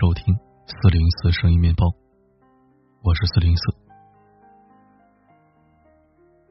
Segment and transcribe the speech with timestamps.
[0.00, 0.34] 收听
[0.66, 1.86] 四零四声音面包，
[3.02, 3.62] 我是四零四。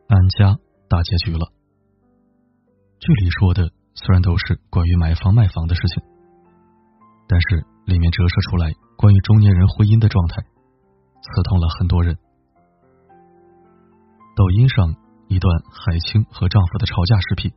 [0.07, 1.47] 安家大结局了，
[2.99, 6.03] 剧里说的虽然都是关于买房卖房的事情，
[7.27, 12.16] 但是里面折射出来关于中年人婚姻的状态，刺痛了很多人。
[14.35, 14.95] 抖音上
[15.30, 17.52] 一段海清和丈夫的吵架视频。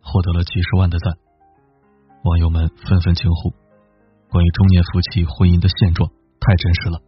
[0.00, 1.12] 获得了几十万的赞，
[2.24, 3.52] 网友们纷纷惊呼
[4.30, 6.10] ：“关于中年夫妻婚姻的现状
[6.40, 7.00] 太真实了。”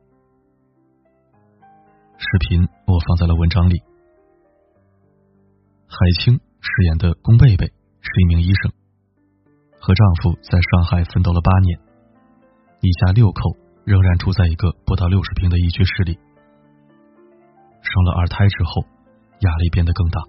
[2.17, 3.83] 视频我放在了文章里。
[5.87, 7.67] 海清饰演的龚贝贝
[8.01, 8.73] 是一名医生，
[9.81, 11.81] 和丈夫在上海奋斗了八年，
[12.81, 16.19] 一家六口仍然住在一个不到六十平的一居室里。
[17.83, 18.83] 生了二胎之后，
[19.41, 20.21] 压力变得更大。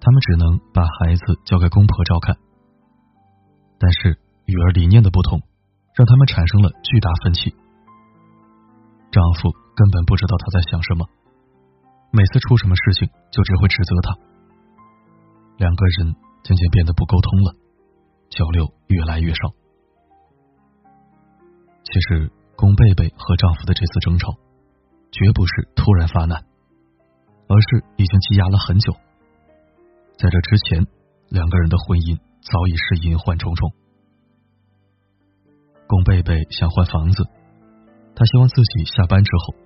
[0.00, 2.36] 他们只能把孩子交给公婆照看，
[3.78, 5.42] 但是育儿理念的不同，
[5.98, 7.50] 让他们产生了巨大分歧。
[9.10, 11.02] 丈夫根本不知道她在想什么，
[12.12, 14.14] 每次出什么事情就只会指责她。
[15.58, 17.50] 两个人渐渐变得不沟通了，
[18.30, 19.50] 交流越来越少。
[21.82, 24.38] 其实，龚贝贝和丈夫的这次争吵，
[25.10, 26.38] 绝不是突然发难，
[27.48, 28.92] 而是已经积压了很久。
[30.16, 30.86] 在这之前，
[31.28, 33.72] 两个人的婚姻早已是隐患重重。
[35.88, 37.24] 龚贝贝想换房子，
[38.14, 39.56] 他希望自己下班之后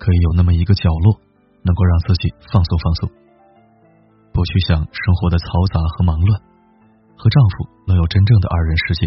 [0.00, 1.20] 可以有那么一个角落，
[1.62, 3.10] 能够让自己放松放松，
[4.32, 6.40] 不去想生活的嘈杂和忙乱，
[7.20, 9.06] 和丈夫能有真正的二人世界，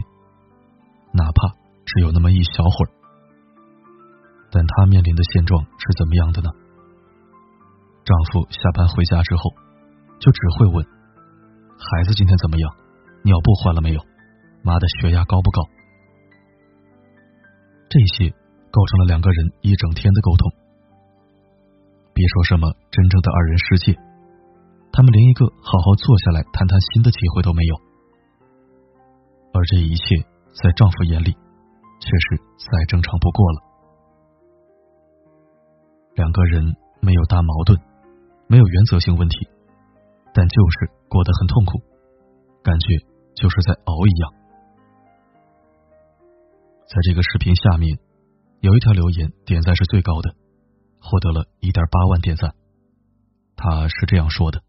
[1.11, 1.58] 哪怕
[1.89, 2.89] 只有那么一小会儿。
[4.54, 6.54] 但她面临的现状是怎么样的呢？
[8.05, 9.42] 丈夫下班回家之后。
[10.20, 10.86] 就只会问
[11.80, 12.70] 孩子今天怎么样，
[13.23, 14.02] 尿布换了没有，
[14.66, 15.64] 妈的血压高不高？
[17.89, 18.30] 这些
[18.70, 20.52] 构成了两个人一整天的沟通。
[22.14, 23.98] 别说什么真正的二人世界，
[24.92, 27.76] 他们连一个好好坐下来谈谈心的机会都没有。
[29.54, 30.16] 而这一切
[30.54, 33.60] 在丈夫眼里，却是再正常不过了。
[36.16, 37.80] 两个人没有大矛盾，
[38.48, 39.49] 没有原则性问题。
[40.32, 41.80] 但就是过得很痛苦，
[42.61, 42.86] 感觉
[43.33, 44.39] 就是在熬一样。
[46.89, 48.00] 在这个视频下面，
[48.61, 50.33] 有一条留言点赞是最高的，
[51.00, 52.55] 获得了一点八万点赞。
[53.55, 54.64] 他是这样说的：“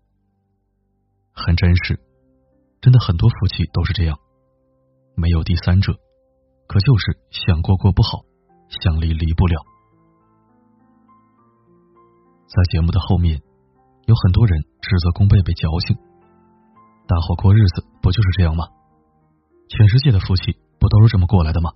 [1.33, 1.99] 很真实，
[2.83, 4.19] 真的很多夫妻都是这样，
[5.17, 5.95] 没有第三者，
[6.69, 8.21] 可就是想过过不好，
[8.69, 9.57] 想离离不了。”
[12.45, 13.41] 在节目的后面。
[14.07, 15.97] 有很多人指责龚贝贝矫情，
[17.07, 18.67] 大伙过日子不就是这样吗？
[19.69, 21.71] 全世界的夫妻不都是这么过来的吗？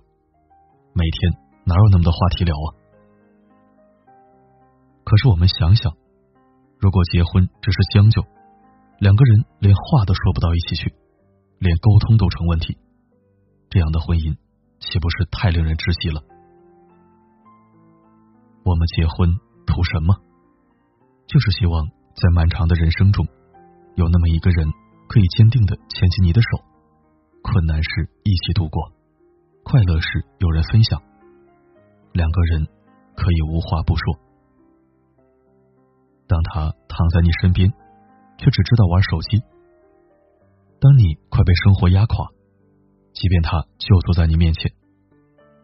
[0.97, 1.33] 每天
[1.65, 2.67] 哪有那么多话题聊啊？
[5.03, 5.91] 可是我们想想，
[6.79, 8.23] 如果结婚只是将就，
[8.99, 10.95] 两个人连话都说不到一起去，
[11.59, 12.77] 连沟通都成问题，
[13.69, 14.37] 这样的婚姻
[14.79, 16.23] 岂不是太令人窒息了？
[18.63, 19.35] 我们结婚
[19.67, 20.15] 图什么？
[21.27, 21.91] 就是希望。
[22.15, 23.27] 在漫长的人生中，
[23.95, 24.71] 有那么一个人
[25.09, 26.63] 可以坚定的牵起你的手，
[27.43, 28.94] 困难时一起度过，
[29.65, 31.01] 快乐时有人分享，
[32.13, 32.67] 两个人
[33.15, 34.13] 可以无话不说。
[36.27, 37.73] 当他躺在你身边，
[38.37, 39.41] 却只知道玩手机；
[40.79, 42.29] 当你快被生活压垮，
[43.11, 44.71] 即便他就坐在你面前，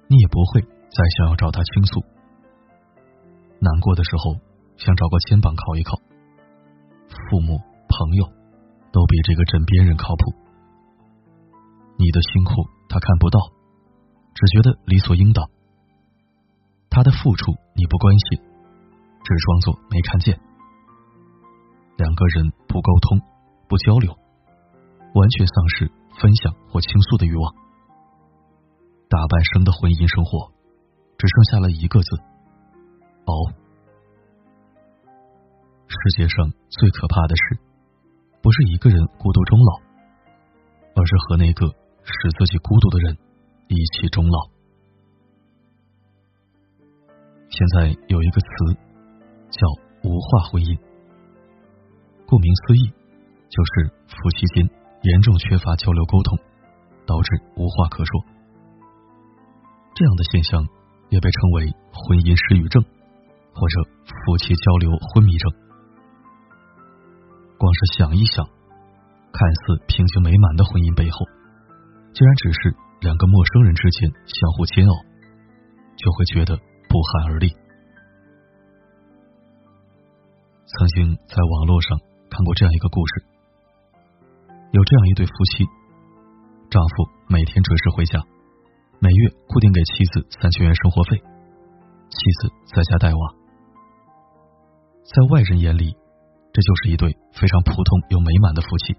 [0.07, 2.01] 你也不会再想要找他倾诉。
[3.59, 4.34] 难过的时候，
[4.78, 5.95] 想找个肩膀靠一靠。
[7.29, 8.25] 父母、朋友
[8.91, 10.34] 都比这个枕边人靠谱。
[12.00, 13.40] 你的辛苦他看不到，
[14.33, 15.49] 只觉得理所应当。
[16.89, 18.41] 他的付出你不关心，
[19.23, 20.39] 只装作没看见。
[21.97, 23.22] 两个人不沟通、
[23.69, 24.11] 不交流，
[25.13, 27.55] 完全丧失分享或倾诉的欲望。
[29.07, 30.51] 大半生的婚姻生活，
[31.17, 32.17] 只剩下了一个字：
[33.25, 33.33] 熬。
[35.87, 37.59] 世界上最可怕的事，
[38.41, 39.79] 不是一个人孤独终老，
[40.95, 41.67] 而是和那个
[42.03, 43.17] 使自己孤独的人
[43.73, 44.52] 一起终老。
[47.47, 48.47] 现在有一个词
[49.50, 49.66] 叫
[50.03, 50.78] “无话婚姻”，
[52.28, 52.91] 顾名思义，
[53.47, 54.70] 就是夫妻间
[55.03, 56.38] 严重缺乏交流沟通，
[57.06, 58.12] 导致无话可说。
[59.96, 60.67] 这样的现象
[61.08, 62.84] 也被称为婚姻失语症，
[63.56, 65.47] 或者夫妻交流昏迷症。
[67.58, 68.44] 光是想一想，
[69.32, 71.24] 看似平静美满的婚姻背后，
[72.12, 74.94] 竟然只是两个陌生人之间相互煎熬，
[75.98, 76.56] 就会觉得
[76.88, 77.50] 不寒而栗。
[80.68, 81.98] 曾经在网络上
[82.30, 83.26] 看过这样一个故事，
[84.72, 85.66] 有这样一对夫妻，
[86.70, 88.22] 丈夫每天准时回家，
[89.00, 93.20] 每月固定给妻子三千元生活费，妻子在家带娃。
[95.02, 95.98] 在外人眼里，
[96.53, 98.94] 这就是一对非常普通又美满的夫妻。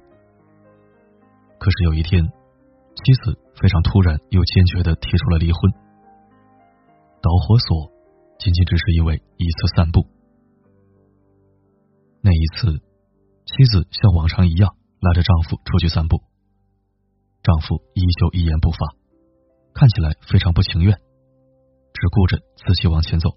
[1.61, 5.61] 可是有一天，妻子非常突然又坚决的提出了离婚。
[7.21, 7.91] 导火索
[8.39, 10.07] 仅仅只是因为一次散步。
[12.21, 12.81] 那一次，
[13.47, 16.23] 妻子像往常一样拉着丈夫出去散步，
[17.43, 18.79] 丈夫依旧一言不发，
[19.75, 23.31] 看起来非常不情愿，只顾着自己往前走，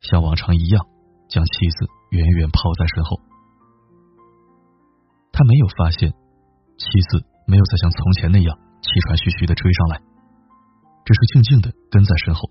[0.00, 0.86] 像往常一样。
[1.26, 3.18] 将妻子远远抛在身后，
[5.32, 6.12] 他没有发现
[6.76, 9.96] 妻子没有再像从前那样气喘吁吁的追上来，
[11.04, 12.50] 只是静静的跟在身后，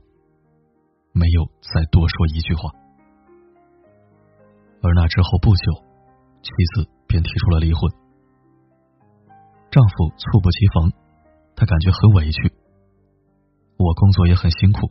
[1.13, 2.71] 没有再多说一句话。
[4.81, 5.71] 而那之后不久，
[6.41, 7.89] 妻子便提出了离婚。
[9.69, 10.91] 丈夫猝不及防，
[11.55, 12.51] 他感觉很委屈。
[13.77, 14.89] 我工作也很辛苦，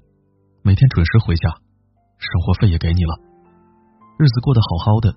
[0.63, 3.19] 每天准时回家，生活费也给你了。
[4.19, 5.13] 日子过得好好的，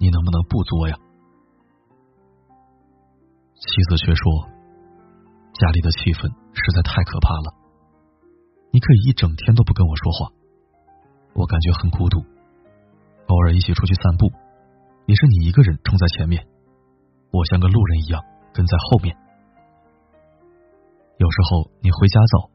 [0.00, 0.96] 你能不能不作呀？
[3.54, 4.48] 妻子却说
[5.56, 7.48] ：“家里的气氛实在太可怕了，
[8.72, 10.28] 你可以一整天都不跟我说话，
[11.32, 12.20] 我感觉很孤独。
[13.26, 14.30] 偶尔一起出去散步，
[15.06, 16.46] 也是你一个人冲在前面，
[17.32, 18.22] 我像个路人一样
[18.52, 19.16] 跟在后面。
[21.16, 22.50] 有时候你回家早，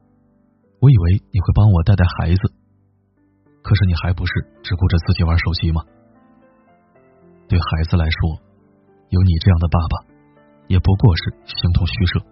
[0.80, 2.42] 我以为你会帮我带带孩子。”
[3.63, 4.33] 可是你还不是
[4.63, 5.81] 只顾着自己玩手机吗？
[7.47, 8.38] 对孩子来说，
[9.09, 9.94] 有你这样的爸爸，
[10.68, 12.25] 也不过是形同虚设。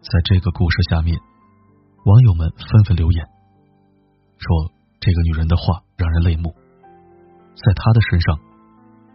[0.00, 1.18] 在这个故事下面，
[2.04, 3.26] 网友们纷纷留言，
[4.38, 6.54] 说这个女人的话让人泪目，
[7.54, 8.38] 在她的身上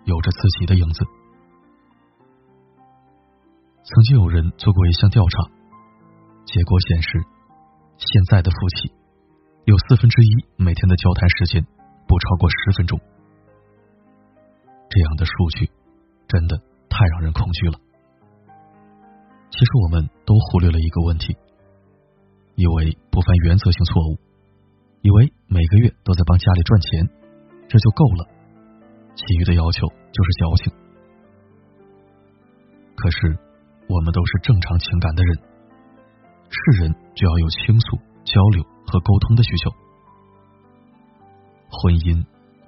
[0.05, 1.05] 有着自己的影子。
[3.83, 5.51] 曾经有人做过一项调查，
[6.45, 7.23] 结果显示，
[7.97, 8.93] 现在的夫妻。
[9.65, 11.63] 有四分之一每天的交谈时间
[12.05, 12.99] 不超过十分钟，
[14.89, 15.71] 这样的数据
[16.27, 16.57] 真的
[16.89, 17.79] 太让人恐惧了。
[19.53, 21.37] 其实我们都忽略了一个问题，
[22.55, 24.17] 以为不犯原则性错误，
[25.05, 27.07] 以为每个月都在帮家里赚钱，
[27.69, 28.25] 这就够了，
[29.13, 30.73] 其余的要求就是矫情。
[32.97, 33.37] 可是
[33.87, 35.37] 我们都是正常情感的人，
[36.49, 38.65] 是人就要有倾诉交流。
[38.85, 39.71] 和沟通的需求，
[41.71, 42.21] 婚姻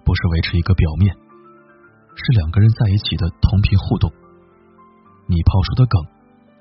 [0.04, 4.10] 不是维持一个表面，是两个人在一起的同频互动。
[5.28, 6.02] 你抛出的梗，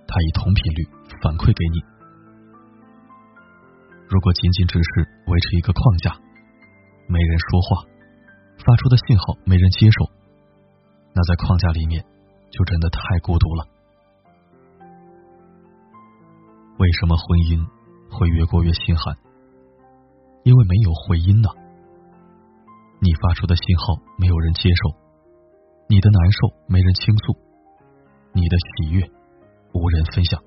[0.06, 0.84] 他以同频率
[1.22, 1.82] 反馈给你。
[4.08, 4.88] 如果仅仅只是
[5.26, 6.12] 维持一个框架，
[7.08, 7.82] 没人说话，
[8.64, 10.10] 发出的信号没人接受，
[11.14, 12.04] 那在框架里面
[12.50, 13.66] 就真的太孤独了。
[16.78, 17.64] 为什么婚姻
[18.10, 19.16] 会越过越心寒？
[20.44, 21.48] 因为没有回音呢，
[23.00, 24.94] 你发出的信号没有人接受，
[25.88, 27.32] 你的难受没人倾诉，
[28.32, 29.00] 你的喜悦
[29.74, 30.40] 无人分享。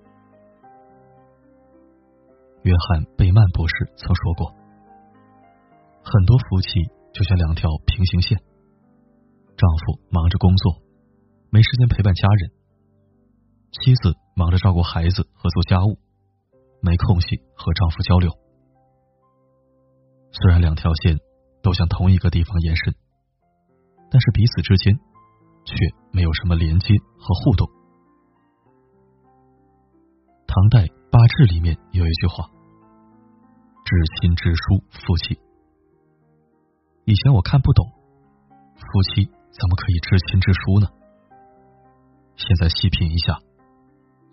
[2.63, 4.51] 约翰贝曼博士曾说过，
[6.03, 6.81] 很多夫妻
[7.13, 8.37] 就像两条平行线，
[9.55, 10.81] 丈夫忙着工作，
[11.49, 12.51] 没时间陪伴家人；
[13.71, 15.99] 妻子忙着照顾孩子和做家务，
[16.81, 18.31] 没空隙和丈夫交流。
[20.31, 21.19] 虽然两条线
[21.61, 22.95] 都向同一个地方延伸，
[24.09, 24.97] 但是彼此之间
[25.65, 25.75] 却
[26.11, 27.76] 没有什么连接和互动。
[30.57, 32.49] 唐代八志里面有一句话
[33.85, 35.39] ：“至亲至疏，夫妻。”
[37.05, 37.85] 以前我看不懂，
[38.73, 40.87] 夫妻怎么可以至亲至疏呢？
[42.37, 43.37] 现在细品一下，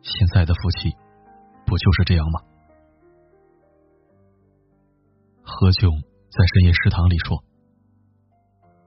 [0.00, 0.96] 现在的夫妻
[1.66, 2.40] 不就是这样吗？
[5.42, 5.92] 何炅
[6.32, 7.44] 在深夜食堂里说：“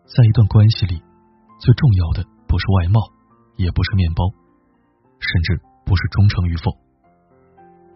[0.09, 0.97] 在一段关系里，
[1.59, 2.97] 最重要的不是外貌，
[3.57, 4.25] 也不是面包，
[5.21, 6.73] 甚至不是忠诚与否，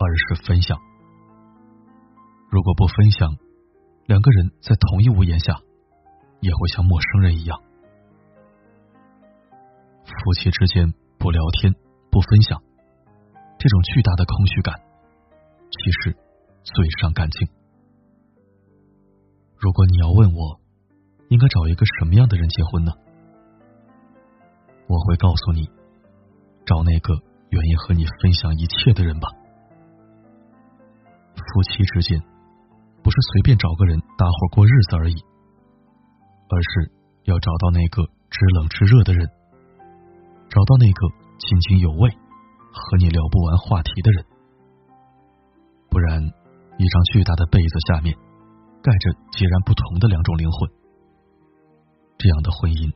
[0.05, 0.79] 而是分享。
[2.49, 3.37] 如果不分享，
[4.05, 5.61] 两个人在同一屋檐下，
[6.41, 7.61] 也会像陌生人一样。
[10.03, 11.73] 夫妻之间不聊天、
[12.11, 12.61] 不分享，
[13.57, 14.81] 这种巨大的空虚感，
[15.71, 16.17] 其实
[16.63, 17.47] 最伤感情。”
[19.57, 20.59] 如果你要问我，
[21.29, 22.91] 应该找一个什么样的人结婚呢？
[24.87, 25.69] 我会告诉你，
[26.65, 27.13] 找那个
[27.51, 29.29] 愿意和你分享一切的人吧。
[31.41, 32.19] 夫妻之间，
[33.03, 35.15] 不是随便找个人搭伙过日子而已，
[36.49, 36.91] 而是
[37.23, 39.27] 要找到那个知冷知热的人，
[40.49, 41.07] 找到那个
[41.39, 42.09] 津津有味、
[42.71, 44.25] 和你聊不完话题的人。
[45.89, 46.21] 不然，
[46.77, 48.15] 一张巨大的被子下面，
[48.81, 50.69] 盖着截然不同的两种灵魂，
[52.17, 52.91] 这样的婚姻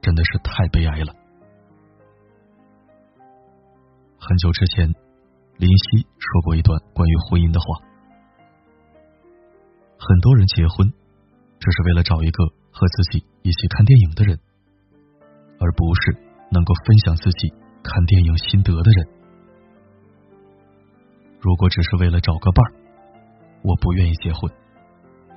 [0.00, 1.12] 真的是太悲哀了。
[4.18, 4.88] 很久之前，
[5.62, 7.78] 林夕说过一段关于婚姻的话。
[9.94, 10.90] 很多人结婚，
[11.62, 12.42] 只是为了找一个
[12.74, 14.34] 和自己一起看电影的人，
[15.62, 16.18] 而不是
[16.50, 17.46] 能够分享自己
[17.78, 19.06] 看电影心得的人。
[21.38, 22.74] 如果只是为了找个伴儿，
[23.62, 24.50] 我不愿意结婚。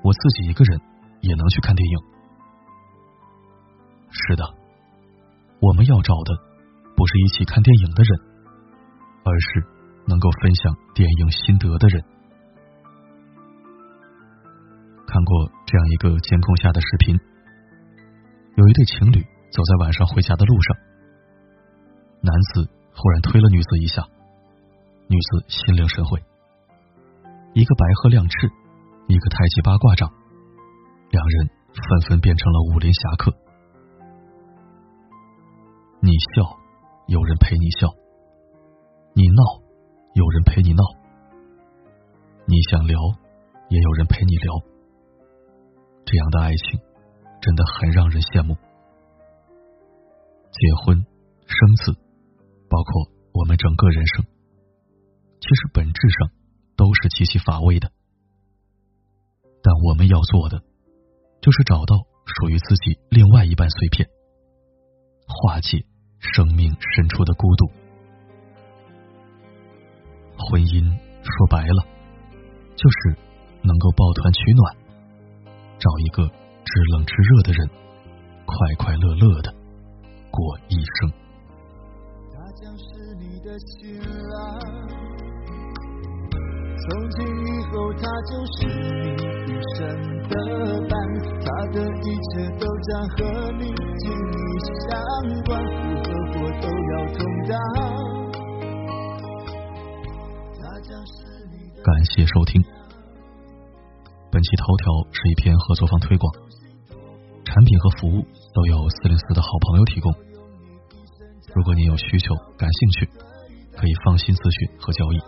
[0.01, 0.81] 我自己一个人
[1.21, 1.95] 也能去看电影。
[4.09, 4.41] 是的，
[5.61, 6.33] 我们要找的
[6.97, 8.33] 不是一起看电影的人。
[9.25, 9.65] 而是
[10.07, 12.03] 能够分享电影心得的人。
[15.07, 17.19] 看过这样一个监控下的视频，
[18.55, 19.21] 有一对情侣
[19.51, 20.77] 走在晚上回家的路上，
[22.21, 24.03] 男子忽然推了女子一下，
[25.07, 26.21] 女子心领神会，
[27.53, 28.51] 一个白鹤亮翅，
[29.07, 30.11] 一个太极八卦掌，
[31.11, 33.33] 两人纷纷变成了武林侠客。
[36.01, 36.57] 你笑，
[37.07, 37.87] 有人陪你笑。
[39.13, 39.43] 你闹，
[40.15, 40.81] 有人陪你闹；
[42.47, 42.97] 你想聊，
[43.67, 44.53] 也有人陪你聊。
[46.05, 46.79] 这样的爱情
[47.41, 48.55] 真的很让人羡慕。
[50.53, 51.05] 结婚、
[51.45, 51.99] 生子，
[52.69, 54.25] 包括我们整个人生，
[55.41, 56.31] 其实本质上
[56.77, 57.91] 都是极其乏味的。
[59.61, 60.63] 但我们要做的，
[61.41, 61.97] 就是找到
[62.39, 64.07] 属于自己另外一半碎片，
[65.27, 65.83] 化解
[66.19, 67.69] 生命深处的孤独。
[70.55, 70.79] 婚姻
[71.19, 71.83] 说白了，
[72.79, 73.19] 就是
[73.59, 74.71] 能够抱团取暖，
[75.75, 77.67] 找一个知冷知热的人，
[78.47, 79.51] 快快乐乐的
[80.31, 81.11] 过一生。
[82.31, 82.87] 他将是
[83.19, 84.63] 你的新郎，
[86.31, 86.87] 从
[87.19, 89.83] 今以后他就是你一生
[90.31, 90.39] 的
[90.87, 90.95] 伴，
[91.43, 94.39] 他的一切都将和你紧密
[94.87, 94.95] 相
[95.43, 97.19] 关，福和祸都要同
[97.49, 97.84] 当。
[101.85, 102.59] 感谢收听。
[104.31, 106.33] 本期头条是一篇合作方推广，
[107.45, 108.25] 产品和服务
[108.55, 110.11] 都有四零四的好朋友提供。
[111.53, 113.05] 如果您有需求、感兴趣，
[113.77, 115.21] 可以放心咨询和交易。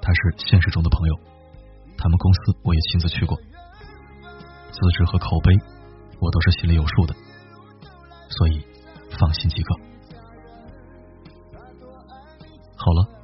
[0.00, 1.14] 他是现实中的朋友，
[1.98, 5.52] 他们公司我也亲自去过，资质和口碑
[6.18, 7.14] 我都是心里有数的，
[8.30, 8.64] 所以
[9.20, 9.76] 放心即可。
[12.72, 13.23] 好了，